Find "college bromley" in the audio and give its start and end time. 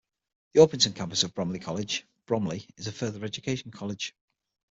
1.59-2.67